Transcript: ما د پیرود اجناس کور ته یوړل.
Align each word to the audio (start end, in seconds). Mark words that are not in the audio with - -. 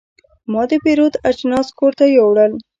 ما 0.51 0.63
د 0.69 0.71
پیرود 0.83 1.13
اجناس 1.29 1.67
کور 1.79 1.91
ته 1.99 2.05
یوړل. 2.17 2.51